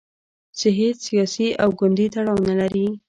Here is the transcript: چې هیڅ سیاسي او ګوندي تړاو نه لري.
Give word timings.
چې 0.57 0.67
هیڅ 0.79 0.97
سیاسي 1.09 1.47
او 1.63 1.69
ګوندي 1.79 2.07
تړاو 2.13 2.39
نه 2.49 2.53
لري. 2.59 2.87